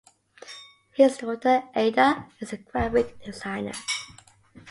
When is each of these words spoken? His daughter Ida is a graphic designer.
His 0.95 1.17
daughter 1.19 1.61
Ida 1.75 2.27
is 2.39 2.51
a 2.53 2.57
graphic 2.57 3.23
designer. 3.23 3.73